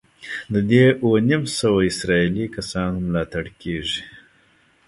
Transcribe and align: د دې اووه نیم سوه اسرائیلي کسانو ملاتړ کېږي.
د 0.53 0.55
دې 0.69 0.85
اووه 1.03 1.19
نیم 1.29 1.43
سوه 1.59 1.79
اسرائیلي 1.91 2.45
کسانو 2.55 2.97
ملاتړ 3.07 3.45
کېږي. 3.61 4.01